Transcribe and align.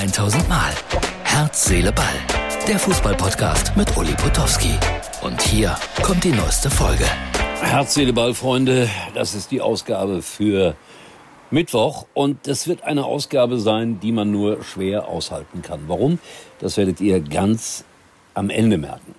1000 0.00 0.48
Mal. 0.48 0.72
Herz, 1.24 1.66
Seele, 1.66 1.92
Ball. 1.92 2.06
Der 2.66 2.78
Fußballpodcast 2.78 3.76
mit 3.76 3.94
Uli 3.98 4.14
Potowski. 4.14 4.72
Und 5.20 5.42
hier 5.42 5.76
kommt 6.02 6.24
die 6.24 6.32
neueste 6.32 6.70
Folge. 6.70 7.04
Herz, 7.60 7.92
Seele, 7.92 8.14
Ball, 8.14 8.32
Freunde. 8.32 8.88
Das 9.12 9.34
ist 9.34 9.50
die 9.50 9.60
Ausgabe 9.60 10.22
für 10.22 10.74
Mittwoch. 11.50 12.06
Und 12.14 12.48
das 12.48 12.66
wird 12.66 12.82
eine 12.82 13.04
Ausgabe 13.04 13.60
sein, 13.60 14.00
die 14.00 14.10
man 14.10 14.30
nur 14.30 14.64
schwer 14.64 15.06
aushalten 15.06 15.60
kann. 15.60 15.80
Warum? 15.86 16.18
Das 16.60 16.78
werdet 16.78 17.02
ihr 17.02 17.20
ganz 17.20 17.84
am 18.32 18.48
Ende 18.48 18.78
merken. 18.78 19.14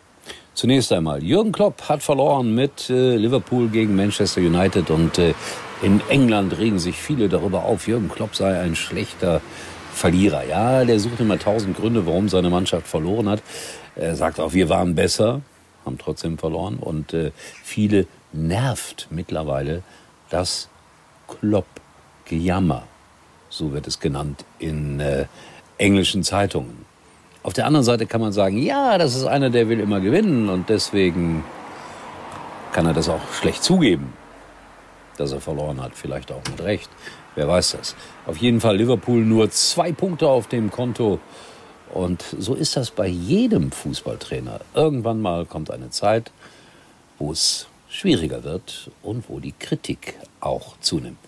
Zunächst 0.55 0.91
einmal, 0.91 1.23
Jürgen 1.23 1.52
Klopp 1.52 1.89
hat 1.89 2.02
verloren 2.02 2.55
mit 2.55 2.89
äh, 2.89 3.18
Liverpool 3.18 3.68
gegen 3.68 3.95
Manchester 3.95 4.41
United 4.41 4.89
und 4.89 5.20
äh, 5.20 5.36
in 5.84 6.02
England 6.09 6.57
regen 6.57 6.79
sich 6.79 6.95
viele 6.95 7.29
darüber 7.29 7.66
auf, 7.66 7.88
Jürgen 7.88 8.09
Klopp 8.09 8.36
sei 8.36 8.59
ein 8.59 8.75
schlechter 8.75 9.42
Verlierer. 9.93 10.45
Ja, 10.45 10.86
der 10.86 11.00
sucht 11.00 11.19
immer 11.19 11.37
tausend 11.37 11.77
Gründe, 11.77 12.05
warum 12.05 12.29
seine 12.29 12.50
Mannschaft 12.50 12.87
verloren 12.87 13.29
hat. 13.29 13.41
Er 13.95 14.15
sagt 14.15 14.39
auch, 14.39 14.54
wir 14.54 14.69
waren 14.69 14.95
besser, 14.95 15.41
haben 15.86 15.97
trotzdem 15.97 16.37
verloren. 16.37 16.77
Und 16.77 17.14
äh, 17.14 17.31
viele 17.64 18.07
nervt 18.33 19.07
mittlerweile 19.09 19.83
das 20.29 20.69
Klopp-Gejammer. 21.27 22.83
So 23.50 23.73
wird 23.73 23.87
es 23.87 24.00
genannt 24.00 24.45
in 24.59 25.00
äh, 25.00 25.25
englischen 25.77 26.23
Zeitungen. 26.23 26.86
Auf 27.43 27.53
der 27.53 27.65
anderen 27.65 27.83
Seite 27.83 28.05
kann 28.05 28.21
man 28.21 28.31
sagen, 28.31 28.57
ja, 28.57 28.97
das 28.97 29.15
ist 29.15 29.25
einer, 29.25 29.50
der 29.50 29.67
will 29.67 29.79
immer 29.79 30.00
gewinnen 30.00 30.47
und 30.50 30.69
deswegen 30.69 31.43
kann 32.72 32.86
er 32.86 32.94
das 32.94 33.09
auch 33.09 33.22
schlecht 33.33 33.64
zugeben, 33.64 34.14
dass 35.17 35.31
er 35.31 35.42
verloren 35.42 35.81
hat. 35.81 35.94
Vielleicht 35.95 36.31
auch 36.31 36.42
mit 36.50 36.61
Recht. 36.61 36.89
Wer 37.36 37.48
weiß 37.48 37.78
das. 37.78 37.95
Auf 38.26 38.38
jeden 38.38 38.59
Fall 38.59 38.78
Liverpool 38.78 39.22
nur 39.22 39.50
zwei 39.52 39.92
Punkte 39.92 40.28
auf 40.28 40.48
dem 40.48 40.70
Konto. 40.70 41.20
Und 41.94 42.23
so 42.38 42.56
ist 42.56 42.76
das 42.78 42.92
bei 42.92 43.08
jedem 43.08 43.72
Fußballtrainer. 43.72 44.62
Irgendwann 44.73 45.22
mal 45.22 45.46
kommt 45.46 45.72
eine 45.72 45.90
Zeit, 45.90 46.32
wo 47.20 47.32
es 47.32 47.68
schwieriger 47.90 48.44
wird 48.44 48.90
und 49.04 49.30
wo 49.30 49.40
die 49.40 49.54
Kritik 49.58 50.18
auch 50.40 50.76
zunimmt. 50.80 51.20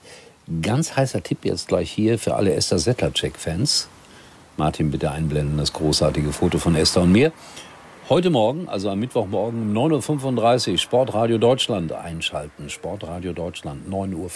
Ganz 0.61 0.95
heißer 0.95 1.23
Tipp 1.23 1.39
jetzt 1.43 1.67
gleich 1.67 1.91
hier 1.91 2.19
für 2.19 2.35
alle 2.35 2.53
Esther 2.53 2.79
Settlercheck-Fans. 2.79 3.87
Martin, 4.57 4.91
bitte 4.91 5.11
einblenden 5.11 5.57
das 5.57 5.73
großartige 5.73 6.31
Foto 6.31 6.57
von 6.59 6.75
Esther 6.75 7.03
und 7.03 7.11
mir. 7.11 7.31
Heute 8.13 8.29
Morgen, 8.29 8.69
also 8.69 8.91
am 8.91 8.99
Mittwochmorgen 8.99 9.75
um 9.75 9.91
9.35 9.91 10.73
Uhr, 10.73 10.77
Sportradio 10.77 11.39
Deutschland 11.39 11.91
einschalten. 11.93 12.69
Sportradio 12.69 13.33
Deutschland, 13.33 13.89
9.35 13.89 14.17
Uhr. 14.17 14.29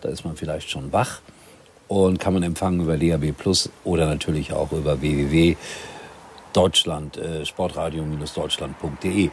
Da 0.00 0.10
ist 0.10 0.24
man 0.24 0.36
vielleicht 0.36 0.70
schon 0.70 0.92
wach 0.92 1.22
und 1.88 2.20
kann 2.20 2.34
man 2.34 2.44
empfangen 2.44 2.82
über 2.82 2.98
DAB 2.98 3.32
Plus 3.36 3.68
oder 3.82 4.06
natürlich 4.06 4.52
auch 4.52 4.70
über 4.70 5.00
www.deutschland, 5.00 7.16
äh, 7.16 7.44
sportradio-deutschland.de. 7.44 9.30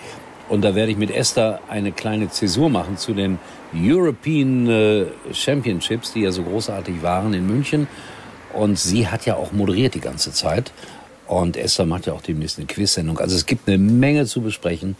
Und 0.49 0.63
da 0.63 0.73
werde 0.73 0.91
ich 0.91 0.97
mit 0.97 1.11
Esther 1.11 1.59
eine 1.69 1.91
kleine 1.91 2.31
Zäsur 2.31 2.71
machen 2.71 2.97
zu 2.97 3.13
den 3.13 3.37
European 3.75 4.67
äh, 4.67 5.05
Championships, 5.31 6.13
die 6.13 6.21
ja 6.21 6.31
so 6.31 6.41
großartig 6.41 7.03
waren 7.03 7.35
in 7.35 7.45
München. 7.45 7.87
Und 8.53 8.79
sie 8.79 9.07
hat 9.07 9.27
ja 9.27 9.35
auch 9.35 9.51
moderiert 9.51 9.93
die 9.93 9.99
ganze 9.99 10.31
Zeit. 10.31 10.71
Und 11.27 11.57
Esther 11.57 11.85
macht 11.85 12.05
ja 12.05 12.13
auch 12.13 12.21
demnächst 12.21 12.57
eine 12.57 12.67
Quiz-Sendung. 12.67 13.19
Also 13.19 13.35
es 13.35 13.45
gibt 13.45 13.67
eine 13.67 13.77
Menge 13.77 14.25
zu 14.25 14.41
besprechen. 14.41 14.95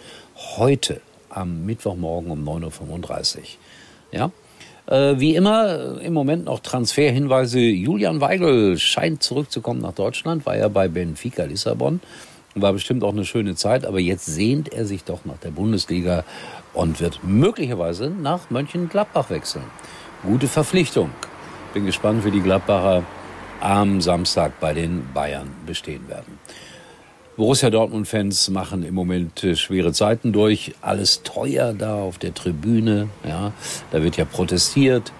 Heute 0.57 1.01
am 1.29 1.65
Mittwochmorgen 1.65 2.31
um 2.31 2.47
9.35 2.47 3.37
Uhr. 3.37 3.43
Ja? 4.11 4.31
Äh, 4.85 5.19
wie 5.19 5.35
immer 5.35 5.99
im 6.01 6.13
Moment 6.13 6.45
noch 6.45 6.59
Transferhinweise. 6.59 7.59
Julian 7.59 8.21
Weigel 8.21 8.77
scheint 8.77 9.23
zurückzukommen 9.23 9.81
nach 9.81 9.93
Deutschland, 9.93 10.45
war 10.45 10.57
ja 10.57 10.67
bei 10.67 10.87
Benfica 10.87 11.43
Lissabon. 11.43 12.01
War 12.55 12.73
bestimmt 12.73 13.03
auch 13.03 13.13
eine 13.13 13.25
schöne 13.25 13.55
Zeit, 13.55 13.83
aber 13.83 13.99
jetzt 13.99 14.25
sehnt 14.25 14.71
er 14.71 14.85
sich 14.85 15.03
doch 15.03 15.25
nach 15.25 15.37
der 15.37 15.49
Bundesliga 15.49 16.23
und 16.73 16.99
wird 16.99 17.23
möglicherweise 17.23 18.09
nach 18.09 18.51
Mönchengladbach 18.51 19.31
wechseln. 19.31 19.63
Gute 20.21 20.47
Verpflichtung. 20.47 21.09
Bin 21.73 21.85
gespannt, 21.87 22.23
wie 22.25 22.31
die 22.31 22.41
Gladbacher 22.41 23.03
am 23.63 24.01
Samstag 24.01 24.59
bei 24.59 24.73
den 24.73 25.07
Bayern 25.13 25.49
bestehen 25.65 26.07
werden. 26.09 26.39
Borussia 27.37 27.69
Dortmund-Fans 27.69 28.49
machen 28.49 28.83
im 28.83 28.93
Moment 28.93 29.43
äh, 29.43 29.55
schwere 29.55 29.91
Zeiten 29.93 30.33
durch. 30.33 30.75
Alles 30.81 31.23
teuer 31.23 31.73
da 31.73 31.95
auf 31.95 32.19
der 32.19 32.33
Tribüne. 32.33 33.09
Ja, 33.27 33.53
da 33.91 34.03
wird 34.03 34.17
ja 34.17 34.25
protestiert 34.25 35.11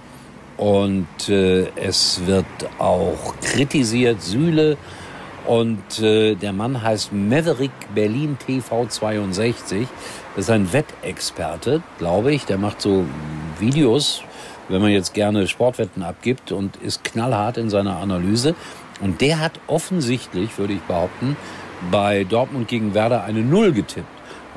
und 0.58 1.08
äh, 1.30 1.68
es 1.76 2.22
wird 2.28 2.46
auch 2.78 3.34
kritisiert. 3.42 4.22
Sühle 4.22 4.78
und 5.48 6.00
äh, 6.02 6.36
der 6.36 6.54
Mann 6.54 6.84
heißt 6.84 7.14
Maverick 7.14 7.72
Berlin 7.96 8.38
TV 8.46 8.86
62. 8.86 9.88
Das 10.36 10.46
ist 10.46 10.52
ein 10.52 10.72
Wettexperte, 10.72 11.82
glaube 11.98 12.34
ich. 12.34 12.46
Der 12.46 12.58
macht 12.58 12.82
so 12.82 13.06
Videos 13.60 14.22
wenn 14.70 14.82
man 14.82 14.92
jetzt 14.92 15.14
gerne 15.14 15.48
Sportwetten 15.48 16.04
abgibt 16.04 16.52
und 16.52 16.76
ist 16.78 17.04
knallhart 17.04 17.58
in 17.58 17.70
seiner 17.70 17.98
Analyse. 17.98 18.56
Und 19.02 19.22
der 19.22 19.40
hat 19.40 19.60
offensichtlich, 19.68 20.58
würde 20.58 20.74
ich 20.74 20.82
behaupten, 20.82 21.36
bei 21.92 22.24
Dortmund 22.24 22.68
gegen 22.68 22.94
Werder 22.94 23.24
eine 23.24 23.42
Null 23.42 23.74
getippt. 23.74 24.08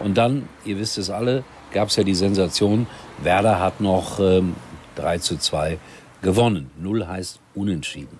Und 0.03 0.17
dann, 0.17 0.49
ihr 0.65 0.79
wisst 0.79 0.99
es 0.99 1.11
alle, 1.11 1.43
gab 1.73 1.89
es 1.89 1.97
ja 1.97 2.05
die 2.05 2.15
Sensation, 2.15 2.87
Werder 3.23 3.61
hat 3.61 3.81
noch 3.81 4.21
ähm, 4.21 4.55
3 4.97 5.19
zu 5.19 5.39
2 5.39 5.79
gewonnen. 6.23 6.71
Null 6.79 7.07
heißt 7.07 7.41
unentschieden. 7.55 8.19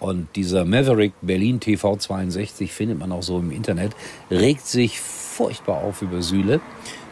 Und 0.00 0.28
dieser 0.36 0.64
Maverick 0.64 1.14
Berlin 1.22 1.60
TV 1.60 1.96
62 1.96 2.72
findet 2.72 2.98
man 2.98 3.10
auch 3.12 3.22
so 3.22 3.38
im 3.38 3.50
Internet, 3.50 3.92
regt 4.30 4.66
sich 4.66 5.00
furchtbar 5.00 5.78
auf 5.78 6.02
über 6.02 6.20
Süle 6.20 6.60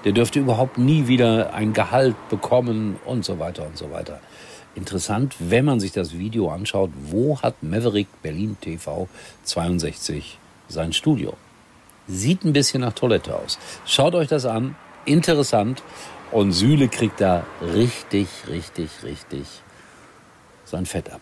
der 0.05 0.13
dürfte 0.13 0.41
überhaupt 0.41 0.79
nie 0.79 1.07
wieder 1.07 1.55
ein 1.55 1.73
Gehalt 1.73 2.17
bekommen 2.29 2.99
und 3.05 3.25
so 3.25 3.39
weiter 3.39 3.67
und 3.67 3.77
so 3.77 3.91
weiter. 3.91 4.21
Interessant, 4.75 5.35
wenn 5.39 5.65
man 5.65 5.81
sich 5.81 5.93
das 5.93 6.17
Video 6.19 6.51
anschaut, 6.51 6.91
wo 7.05 7.41
hat 7.41 7.63
Maverick 7.63 8.09
Berlin 8.23 8.57
TV 8.61 9.09
62 9.45 10.39
sein 10.69 10.93
Studio? 10.93 11.35
Sieht 12.09 12.45
ein 12.45 12.53
bisschen 12.53 12.81
nach 12.81 12.95
Toilette 12.95 13.37
aus. 13.37 13.59
Schaut 13.85 14.15
euch 14.15 14.29
das 14.29 14.47
an, 14.47 14.75
interessant. 15.05 15.83
Und 16.31 16.53
Sühle 16.53 16.89
kriegt 16.89 17.21
da 17.21 17.45
richtig, 17.61 18.27
richtig, 18.49 18.89
richtig 19.03 19.47
sein 20.65 20.87
Fett 20.87 21.13
ab. 21.13 21.21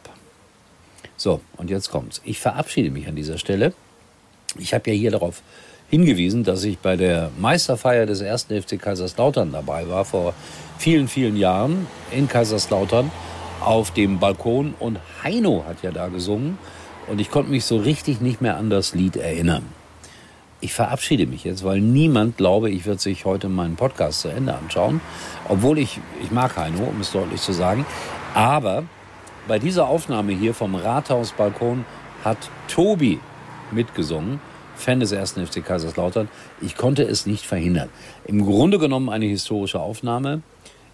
So, 1.17 1.41
und 1.57 1.69
jetzt 1.69 1.91
kommt's. 1.91 2.23
Ich 2.25 2.39
verabschiede 2.39 2.91
mich 2.91 3.09
an 3.09 3.17
dieser 3.17 3.37
Stelle. 3.37 3.75
Ich 4.57 4.73
habe 4.73 4.89
ja 4.91 4.97
hier 4.97 5.11
darauf 5.11 5.43
hingewiesen, 5.91 6.45
dass 6.45 6.65
ich 6.65 6.79
bei 6.79 6.97
der 6.97 7.31
Meisterfeier 7.39 8.07
des 8.07 8.21
ersten 8.21 8.61
FC 8.61 8.81
Kaiserslautern 8.81 9.53
dabei 9.53 9.89
war, 9.89 10.05
vor 10.05 10.35
vielen, 10.79 11.09
vielen 11.09 11.37
Jahren 11.37 11.87
in 12.13 12.29
Kaiserslautern 12.29 13.11
auf 13.61 13.91
dem 13.91 14.19
Balkon. 14.19 14.75
Und 14.79 14.99
Heino 15.23 15.65
hat 15.69 15.83
ja 15.83 15.91
da 15.91 16.09
gesungen. 16.09 16.59
Und 17.09 17.21
ich 17.21 17.31
konnte 17.31 17.51
mich 17.51 17.65
so 17.65 17.77
richtig 17.77 18.21
nicht 18.21 18.41
mehr 18.41 18.57
an 18.57 18.71
das 18.71 18.95
Lied 18.95 19.17
erinnern. 19.17 19.67
Ich 20.61 20.75
verabschiede 20.75 21.27
mich 21.27 21.45
jetzt, 21.45 21.65
weil 21.65 21.81
niemand, 21.81 22.37
glaube 22.37 22.71
ich, 22.71 22.85
wird 22.85 23.01
sich 23.01 23.25
heute 23.25 23.49
meinen 23.49 23.77
Podcast 23.77 24.21
zu 24.21 24.29
Ende 24.29 24.55
anschauen, 24.55 25.01
obwohl 25.49 25.79
ich, 25.79 25.99
ich 26.23 26.31
mag 26.31 26.57
Heino, 26.57 26.85
um 26.85 27.01
es 27.01 27.13
deutlich 27.13 27.41
zu 27.41 27.53
sagen, 27.53 27.87
aber 28.35 28.85
bei 29.49 29.59
dieser 29.59 29.89
Aufnahme 29.89 30.33
hier 30.33 30.53
vom 30.53 30.75
Rathausbalkon 30.75 31.87
hat 32.23 32.37
Tobi 32.69 33.21
mitgesungen 33.71 34.39
Fan 34.81 35.01
des 35.01 35.13
ersten 35.13 35.47
FC 35.47 35.65
Kaiserslautern. 35.65 36.29
Ich 36.61 36.77
konnte 36.77 37.03
es 37.03 37.27
nicht 37.27 37.47
verhindern. 37.47 37.89
Im 38.25 38.45
Grunde 38.45 38.79
genommen 38.79 39.09
eine 39.09 39.27
historische 39.27 39.81
Aufnahme. 39.81 40.43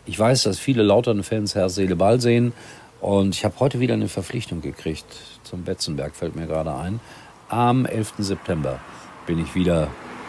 Ich 0.05 0.19
weiß, 0.19 0.43
dass 0.43 0.59
viele 0.59 0.83
Lautern-Fans 0.83 1.55
Herr 1.55 1.71
Seele 1.71 1.97
Ball 1.97 2.21
sehen. 2.21 2.53
Und 3.01 3.35
ich 3.35 3.45
habe 3.45 3.55
heute 3.61 3.81
wieder 3.81 3.95
eine 3.95 4.09
Verpflichtung 4.09 4.61
gekriegt 4.61 5.07
zum 5.43 5.65
Betzenberg, 5.65 6.15
fällt 6.15 6.37
mir 6.37 6.47
gerade 6.47 6.75
ein. 6.75 7.01
Am 7.49 7.87
11. 7.87 8.15
September 8.19 8.81
bin 9.27 9.39
ich 9.39 9.55
wieder 9.55 9.89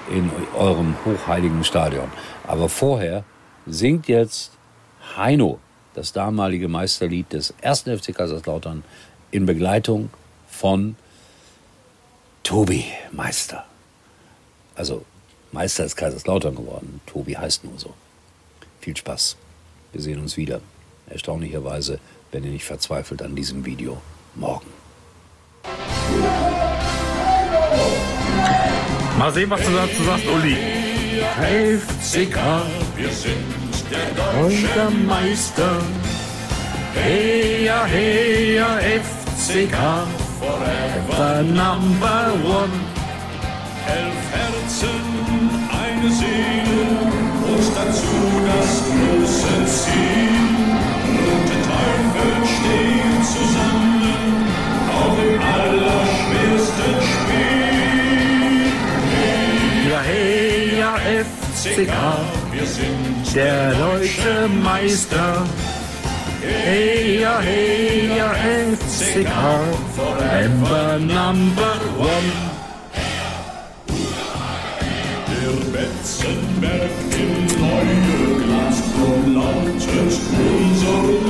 in 0.10 0.30
eurem 0.58 0.96
hochheiligen 1.06 1.64
Stadion. 1.64 2.10
Aber 2.46 2.70
vorher 2.70 3.24
singt 3.66 4.08
jetzt 4.08 4.52
Heino 5.16 5.60
das 5.94 6.14
damalige 6.14 6.68
Meisterlied 6.68 7.34
des 7.34 7.54
ersten 7.62 7.98
FC 7.98 8.16
Kaiserslautern 8.16 8.84
in 9.32 9.46
Begleitung 9.46 10.10
von 10.48 10.96
Tobi 12.48 12.86
Meister. 13.12 13.66
Also 14.74 15.04
Meister 15.52 15.84
ist 15.84 15.98
Kaiserslautern 15.98 16.56
geworden. 16.56 17.02
Tobi 17.06 17.36
heißt 17.36 17.66
nur 17.66 17.78
so. 17.78 17.94
Viel 18.80 18.96
Spaß. 18.96 19.36
Wir 19.92 20.02
sehen 20.02 20.22
uns 20.22 20.38
wieder. 20.38 20.62
Erstaunlicherweise, 21.10 22.00
wenn 22.32 22.46
ihr 22.46 22.52
nicht 22.52 22.64
verzweifelt 22.64 23.22
an 23.22 23.36
diesem 23.36 23.66
Video, 23.66 24.02
morgen. 24.36 24.68
Mal 29.20 29.34
sehen, 29.34 29.50
was 29.50 29.62
du 29.66 29.72
dazu 29.74 30.04
sagst, 30.06 30.26
Uli. 30.28 30.56
FCK, 31.36 32.38
wir 32.96 33.10
sind 33.10 33.92
der 33.92 34.08
deutsche 34.16 34.90
Meister. 35.06 35.82
Hey 36.94 37.66
ja, 37.66 37.84
hey 37.84 38.56
ja, 38.56 38.78
FCK, 38.78 40.08
The 40.40 41.42
number 41.42 42.22
one. 42.46 42.72
Elf 43.88 44.24
Herzen, 44.34 45.02
eine 45.72 46.10
Seele 46.12 46.84
und 47.48 47.68
dazu 47.76 48.18
das 48.46 48.72
große 48.86 49.56
Ziel. 49.66 50.46
Rote 51.26 51.58
Teufel 51.68 52.36
stehen 52.56 53.18
zusammen, 53.34 54.46
auch 54.94 55.18
im 55.18 55.42
allerschwersten 55.42 56.98
Spiel. 57.10 58.38
Ja, 59.90 60.00
hey, 60.02 60.80
ja, 60.80 60.94
FCK, 61.24 61.96
Wir 62.52 62.66
sind 62.66 63.36
der 63.36 63.74
deutsche 63.74 64.48
Meister. 64.64 65.48
Hey, 66.42 67.22
ja, 67.22 67.40
hey, 67.40 68.12
ja, 68.16 68.32
FCK, 68.80 69.34
forever 69.96 71.00
number 71.00 71.74
one. 71.98 72.58
der 75.28 75.72
Betzenberg 75.72 76.92
im 77.12 77.34
neuen 77.60 78.44
Glanz. 78.44 78.78
Drum 78.94 79.36
lautet 79.36 80.20
unser 80.38 81.27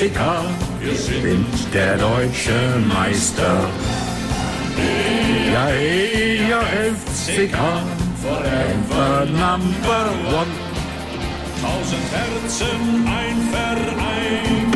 FCK, 0.00 0.20
Wir 0.80 0.96
sind 0.96 1.74
der 1.74 1.98
deutsche 1.98 2.58
Meister. 2.88 3.68
Ja, 5.52 5.68
ja, 6.48 6.60
FCK, 6.96 7.58
forever 8.22 9.26
number 9.26 10.02
one. 10.38 10.52
tausend 11.60 12.06
Herzen, 12.16 12.80
ein 13.04 13.38
Verein 13.52 14.72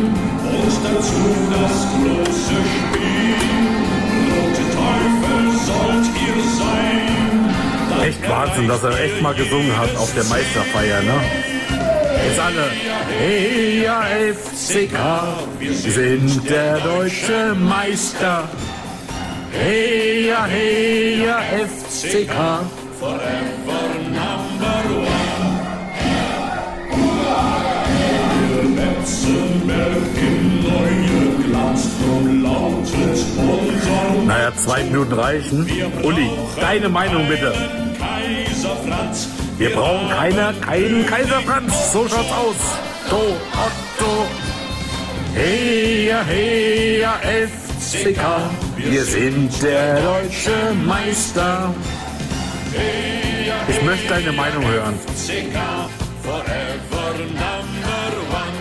und 0.59 0.76
dazu 0.85 1.25
das 1.55 1.77
große 1.94 2.59
Spiel. 2.75 3.41
Rote 4.29 4.65
Teufel 4.77 5.44
sollt 5.65 6.06
ihr 6.20 6.38
sein. 6.61 8.06
Echt 8.06 8.29
Wahnsinn, 8.29 8.69
dass 8.69 8.82
er 8.82 9.00
echt 9.03 9.23
mal 9.23 9.35
gesungen 9.35 9.75
hat 9.75 9.97
auf 9.97 10.12
der 10.15 10.25
Meisterfeier, 10.25 11.00
ne? 11.00 11.15
Jetzt 12.27 12.41
alle. 12.41 12.94
Hey, 13.16 13.82
ja, 13.84 14.02
FCK, 14.34 14.99
wir 15.61 15.72
sind 15.72 16.50
der 16.50 16.81
deutsche 16.81 17.55
Meister. 17.55 18.49
Hey, 19.52 20.28
ja, 20.28 20.44
hey, 20.46 21.25
ja, 21.25 21.38
FCK. 21.38 22.34
Forever 22.99 23.20
number 24.11 24.78
one. 24.99 25.14
Der 28.50 28.82
Betzenberg 28.82 30.17
im 30.20 30.62
neuen 30.64 31.44
Glanz, 31.44 31.88
drum 32.00 32.43
lautet 32.43 33.25
unser 33.38 34.25
Naja, 34.26 34.52
zwei 34.56 34.82
Minuten 34.82 35.12
reichen. 35.12 35.70
Uli, 36.02 36.31
deine 36.60 36.88
Meinung 36.88 37.28
bitte. 37.28 37.55
Wir 39.56 39.70
brauchen 39.70 40.08
keiner, 40.10 40.52
keinen 40.55 41.06
Kaiser 41.06 41.40
Franz. 41.43 41.93
So 41.93 42.08
schaut's 42.08 42.32
aus. 42.32 42.94
Otto. 43.11 44.27
Ja, 45.35 46.23
hey, 46.25 47.01
ja, 47.01 47.19
FCK. 47.23 48.21
Wir 48.77 49.05
sind 49.05 49.62
der 49.62 50.01
deutsche 50.01 50.75
Meister. 50.85 51.75
Ich 53.69 53.83
möchte 53.83 54.09
deine 54.09 54.33
Meinung 54.33 54.65
hören. 54.67 54.99
FCK, 55.15 55.56
forever 56.23 57.19
number 57.19 58.11
one. 58.31 58.61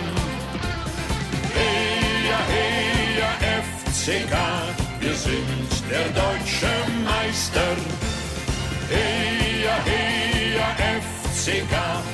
Hey, 1.54 2.28
ja, 3.18 3.30
FCK, 3.62 4.34
wir 5.00 5.14
sind 5.14 5.90
der 5.90 6.04
deutsche 6.08 6.72
Meister. 7.04 7.76
Hey, 8.90 9.64
ja, 9.64 10.68
FCK. 11.00 12.13